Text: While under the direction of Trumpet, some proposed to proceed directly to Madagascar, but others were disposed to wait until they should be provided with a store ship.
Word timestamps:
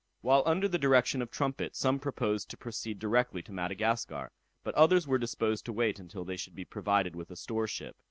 While 0.21 0.41
under 0.47 0.67
the 0.67 0.79
direction 0.79 1.21
of 1.21 1.29
Trumpet, 1.29 1.75
some 1.75 1.99
proposed 1.99 2.49
to 2.49 2.57
proceed 2.57 2.97
directly 2.97 3.43
to 3.43 3.51
Madagascar, 3.51 4.31
but 4.63 4.73
others 4.73 5.05
were 5.05 5.19
disposed 5.19 5.63
to 5.65 5.73
wait 5.73 5.99
until 5.99 6.25
they 6.25 6.37
should 6.37 6.55
be 6.55 6.65
provided 6.65 7.15
with 7.15 7.29
a 7.29 7.35
store 7.35 7.67
ship. 7.67 7.95